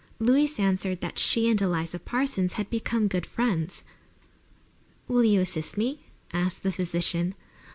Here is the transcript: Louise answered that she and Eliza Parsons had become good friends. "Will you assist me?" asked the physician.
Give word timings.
Louise 0.17 0.57
answered 0.59 0.99
that 1.01 1.19
she 1.19 1.47
and 1.47 1.61
Eliza 1.61 1.99
Parsons 1.99 2.53
had 2.53 2.71
become 2.71 3.07
good 3.07 3.23
friends. 3.27 3.83
"Will 5.07 5.23
you 5.23 5.41
assist 5.41 5.77
me?" 5.77 6.01
asked 6.33 6.63
the 6.63 6.71
physician. 6.71 7.35